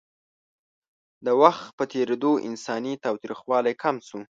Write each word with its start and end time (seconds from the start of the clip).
د 1.25 1.27
وخت 1.41 1.67
په 1.77 1.83
تېرېدو 1.93 2.31
انساني 2.49 2.93
تاوتریخوالی 3.05 3.73
کم 3.83 3.95
شو. 4.07 4.19